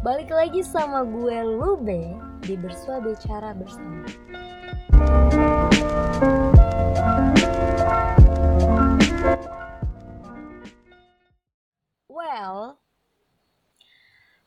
[0.00, 4.08] Balik lagi sama gue Lube di Bersua Bicara Bersama
[12.08, 12.80] Well,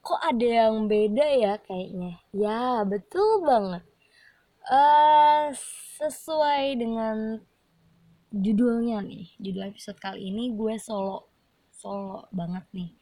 [0.00, 2.16] kok ada yang beda ya kayaknya?
[2.32, 3.84] Ya, betul banget.
[4.64, 5.52] Uh,
[6.00, 7.36] sesuai dengan
[8.32, 11.28] judulnya nih, judul episode kali ini gue solo
[11.76, 13.01] solo banget nih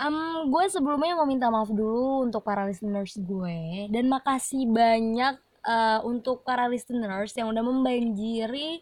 [0.00, 6.00] Um, gue sebelumnya mau minta maaf dulu untuk para listeners gue dan makasih banyak uh,
[6.08, 8.80] untuk para listeners yang udah membanjiri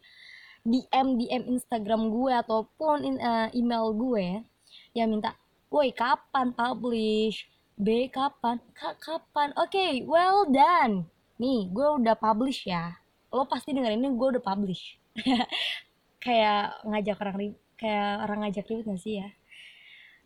[0.62, 4.46] DM DM Instagram gue ataupun in, uh, email gue
[4.94, 5.34] yang minta,
[5.70, 7.46] woi kapan publish?
[7.78, 8.58] B kapan?
[8.74, 9.54] K kapan?
[9.54, 11.06] Oke, okay, well done.
[11.38, 12.98] Nih, gue udah publish ya.
[13.30, 14.98] Lo pasti dengerin ini gue udah publish.
[16.24, 19.28] kayak ngajak orang kayak orang ngajak ribut gak sih ya?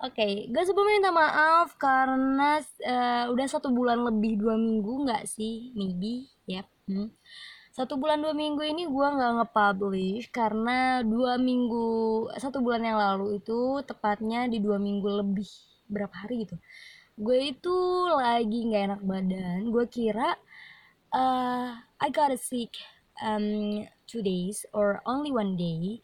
[0.02, 5.30] Oke, okay, gue sebelumnya minta maaf karena uh, udah satu bulan lebih dua minggu nggak
[5.30, 6.66] sih, maybe, yep.
[6.90, 7.14] Hmm.
[7.70, 11.86] Satu bulan dua minggu ini gue nggak nge-publish karena dua minggu
[12.34, 15.46] satu bulan yang lalu itu tepatnya di dua minggu lebih
[15.86, 16.58] berapa hari gitu.
[17.14, 17.76] Gue itu
[18.10, 19.70] lagi nggak enak badan.
[19.70, 20.34] Gue kira
[21.14, 22.74] uh, I got sick
[23.22, 26.02] um, two days or only one day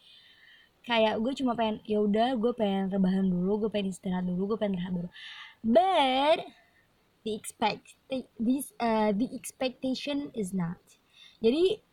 [0.89, 4.58] kayak gue cuma pengen ya udah gue pengen rebahan dulu gue pengen istirahat dulu gue
[4.64, 5.11] pengen rehat dulu.
[5.61, 6.48] But
[7.28, 8.00] the expect
[8.41, 10.81] this uh, the expectation is not.
[11.44, 11.84] Jadi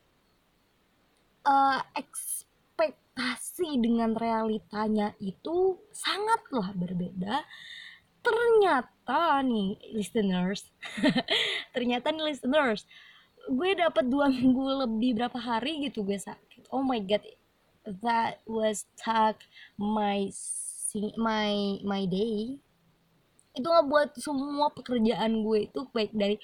[1.43, 7.43] uh, ekspektasi dengan realitanya itu sangatlah berbeda.
[8.23, 10.71] Ternyata nih listeners
[11.75, 12.87] ternyata nih listeners
[13.45, 16.71] gue dapat dua minggu lebih berapa hari gitu gue sakit.
[16.71, 17.21] Oh my god
[18.01, 19.41] that was stuck
[19.77, 20.29] my
[21.17, 22.57] my my day.
[23.55, 26.35] Itu ngebuat semua pekerjaan gue itu baik dari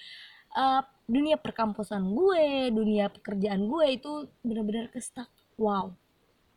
[0.55, 4.11] uh, dunia perkampusan gue dunia pekerjaan gue itu
[4.45, 5.27] benar-benar kestak
[5.59, 5.91] wow.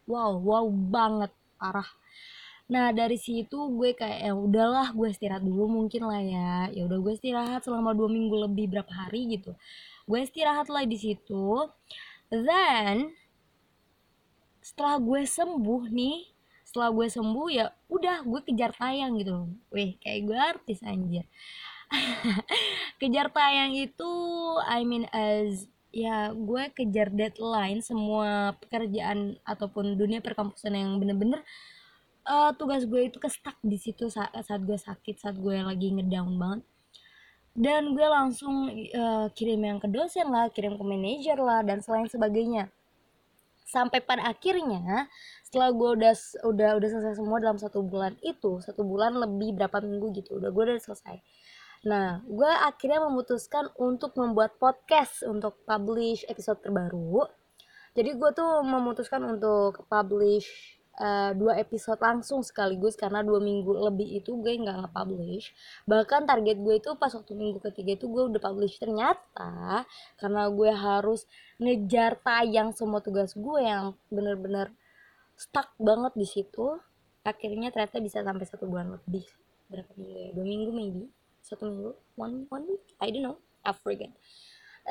[0.07, 1.89] Wow wow banget parah.
[2.71, 6.53] Nah dari situ gue kayak ya udahlah gue istirahat dulu mungkin lah ya.
[6.71, 9.57] Ya udah gue istirahat selama dua minggu lebih berapa hari gitu.
[10.05, 11.69] Gue istirahat lah di situ.
[12.31, 13.17] Then
[14.65, 16.33] setelah gue sembuh nih
[16.65, 21.29] setelah gue sembuh ya udah gue kejar tayang gitu weh kayak gue artis anjir.
[22.99, 24.11] Kejar tayang itu
[24.65, 31.45] I mean as ya gue kejar deadline semua pekerjaan ataupun dunia perkampusan yang bener-bener
[32.27, 36.35] uh, tugas gue itu kestak di situ saat, saat gue sakit saat gue lagi ngedown
[36.41, 36.63] banget.
[37.55, 42.11] Dan gue langsung uh, kirim yang ke dosen lah kirim ke manajer lah dan selain
[42.11, 42.73] sebagainya
[43.65, 45.09] sampai pada akhirnya
[45.41, 46.15] setelah gue udah
[46.45, 50.53] udah udah selesai semua dalam satu bulan itu satu bulan lebih berapa minggu gitu udah
[50.53, 51.17] gue udah selesai.
[51.89, 57.25] Nah gue akhirnya memutuskan untuk membuat podcast untuk publish episode terbaru.
[57.95, 64.23] Jadi gue tuh memutuskan untuk publish uh, dua episode langsung sekaligus karena dua minggu lebih
[64.23, 65.51] itu gue nggak nge-publish.
[65.87, 68.79] Bahkan target gue itu pas waktu minggu ketiga itu gue udah publish.
[68.79, 69.87] Ternyata
[70.19, 71.27] karena gue harus
[71.59, 74.71] ngejar tayang semua tugas gue yang bener-bener
[75.35, 76.79] stuck banget di situ
[77.27, 79.27] akhirnya ternyata bisa sampai satu bulan lebih.
[79.67, 80.31] Berapa minggu ya?
[80.37, 81.05] Dua minggu maybe?
[81.41, 81.93] Satu minggu?
[82.15, 82.85] One one week?
[83.01, 83.39] I don't know.
[83.65, 84.13] I forget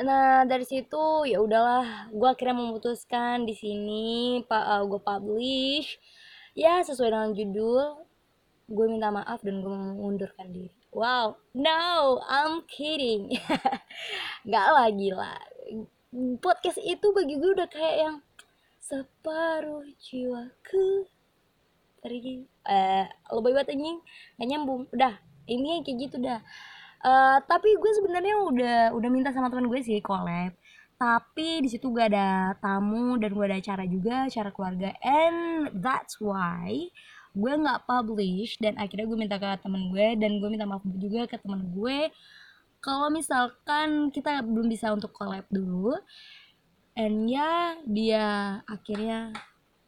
[0.01, 6.01] nah dari situ ya udahlah gue akhirnya memutuskan di sini pak uh, gue publish.
[6.57, 8.05] Ya sesuai dengan judul
[8.69, 10.73] gue minta maaf dan gue mengundurkan diri.
[10.89, 13.37] Wow no I'm kidding.
[14.49, 15.37] Nggak lagi lah.
[16.41, 18.15] Podcast itu bagi gue udah kayak yang
[18.81, 21.05] separuh jiwaku
[22.01, 22.49] pergi.
[22.65, 24.01] Eh lo banget anjing.
[24.41, 24.89] Gak nyambung.
[24.89, 25.17] Udah
[25.47, 26.39] ini kayak gitu dah
[27.03, 30.55] uh, tapi gue sebenarnya udah udah minta sama teman gue sih collab.
[30.97, 34.89] Tapi di situ gue ada tamu dan gue ada acara juga acara keluarga.
[35.03, 36.87] And that's why
[37.33, 41.27] gue nggak publish dan akhirnya gue minta ke temen gue dan gue minta maaf juga
[41.27, 42.07] ke temen gue.
[42.83, 45.95] Kalau misalkan kita belum bisa untuk collab dulu
[46.93, 49.33] and ya dia akhirnya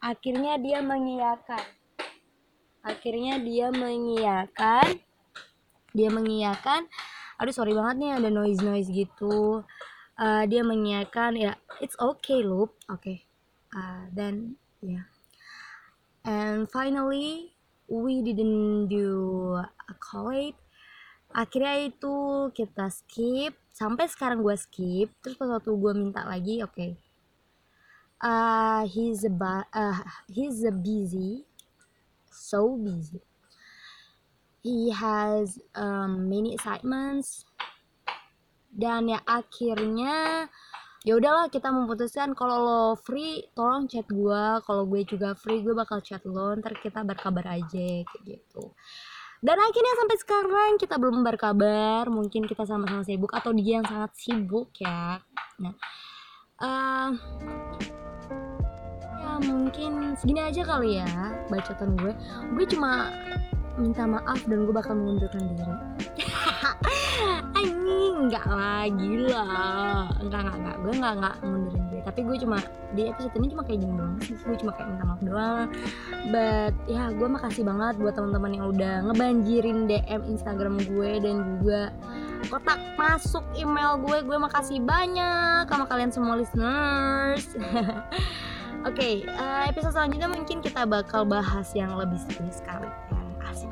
[0.01, 1.65] akhirnya dia mengiyakan.
[2.85, 5.04] Akhirnya dia mengiyakan
[5.95, 6.91] dia mengiyakan
[7.39, 9.63] aduh sorry banget nih ada noise noise gitu.
[10.15, 12.99] Uh, dia mengiyakan ya it's okay loop oke.
[12.99, 13.23] Okay.
[13.75, 15.07] uh, then yeah
[16.27, 17.55] and finally
[17.87, 20.55] we didn't do a collab.
[21.35, 23.59] Akhirnya itu kita skip.
[23.75, 25.11] Sampai sekarang gue skip.
[25.19, 26.71] Terus pas waktu gue minta lagi oke.
[26.71, 26.95] Okay.
[28.21, 29.31] uh, he's a
[29.73, 29.99] uh,
[30.31, 31.45] he's a busy
[32.31, 33.21] so busy
[34.65, 37.45] he has um, many excitements.
[38.73, 40.49] Dan ya akhirnya
[41.05, 45.77] ya udahlah kita memutuskan kalau lo free tolong chat gue kalau gue juga free gue
[45.77, 46.57] bakal chat lo.
[46.57, 48.73] Ntar kita berkabar aja kayak gitu.
[49.45, 52.09] Dan akhirnya sampai sekarang kita belum berkabar.
[52.09, 55.21] Mungkin kita sama-sama sibuk atau dia yang sangat sibuk ya.
[55.61, 55.75] Nah
[56.59, 57.13] uh,
[59.21, 61.07] ya mungkin segini aja kali ya
[61.47, 62.11] bacotan gue.
[62.59, 63.13] Gue cuma
[63.75, 65.73] minta maaf dan gue bakal mengundurkan diri.
[67.59, 70.07] Anjing nggak lah.
[70.19, 72.01] Enggak enggak enggak gue enggak enggak ngundurin diri.
[72.05, 72.57] Tapi gue cuma
[72.95, 75.67] di episode ini cuma kayak gini doang gue cuma kayak minta maaf doang.
[76.31, 81.81] But ya gue makasih banget buat teman-teman yang udah ngebanjirin DM Instagram gue dan juga
[82.47, 87.51] kotak masuk email gue gue makasih banyak sama kalian semua listeners.
[88.85, 93.14] Oke, okay, eh, episode selanjutnya mungkin kita bakal bahas yang lebih serius sekali ya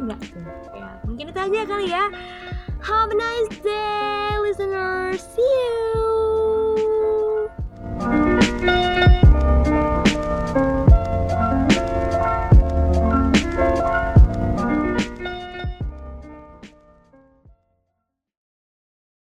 [0.03, 0.43] enggak sih.
[0.75, 2.05] Ya mungkin itu aja kali ya.
[2.83, 5.23] Have a nice day listeners.
[5.23, 6.12] See you.